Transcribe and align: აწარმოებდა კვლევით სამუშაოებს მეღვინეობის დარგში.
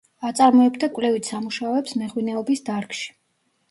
აწარმოებდა 0.29 0.89
კვლევით 0.95 1.31
სამუშაოებს 1.33 1.97
მეღვინეობის 2.03 2.69
დარგში. 2.73 3.19